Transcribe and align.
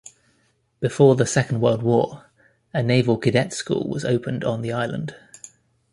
Before 0.79 1.15
the 1.15 1.27
Second 1.27 1.61
World 1.61 1.83
War, 1.83 2.25
a 2.73 2.81
naval 2.81 3.17
cadet 3.19 3.53
school 3.53 3.87
was 3.87 4.03
opened 4.03 4.43
on 4.43 4.63
the 4.63 4.73
island. 4.73 5.15